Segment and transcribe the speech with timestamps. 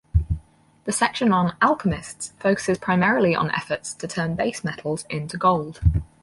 [0.85, 5.79] The section on "alchemysts" focuses primarily on efforts to turn base metals into gold.